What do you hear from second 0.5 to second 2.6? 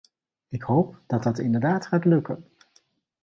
hoop dat dat inderdaad gaat lukken.